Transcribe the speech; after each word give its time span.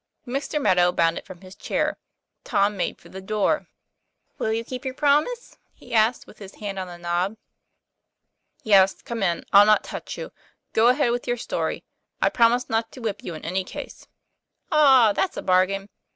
Mr. 0.25 0.59
Meadow 0.59 0.91
bounded 0.91 1.25
from 1.27 1.41
his 1.41 1.53
chair; 1.55 1.95
Tom 2.43 2.75
made 2.75 2.97
for 2.97 3.09
the 3.09 3.21
door. 3.21 3.67
"Will 4.39 4.51
you 4.51 4.63
keep 4.65 4.83
your 4.83 4.95
promise?" 4.95 5.59
he 5.75 5.93
asked 5.93 6.25
with 6.25 6.39
his 6.39 6.55
hand 6.55 6.79
on 6.79 6.87
the 6.87 6.97
knob. 6.97 7.33
I5 7.33 7.33
8 7.33 7.35
TOM 7.35 7.37
PLAYFAIR. 7.37 8.63
'Yes; 8.63 9.01
come 9.03 9.21
in; 9.21 9.43
I'll 9.53 9.65
not 9.67 9.83
touch 9.83 10.17
you. 10.17 10.31
Go 10.73 10.87
ahead 10.87 11.11
with 11.11 11.27
your 11.27 11.37
story: 11.37 11.83
I 12.19 12.29
promise 12.31 12.67
not 12.67 12.91
to 12.93 12.99
whip 12.99 13.23
you 13.23 13.35
in 13.35 13.45
any 13.45 13.63
case."; 13.63 14.07
'Ah! 14.71 15.13
that's 15.13 15.37
a 15.37 15.43
bargain. 15.43 15.87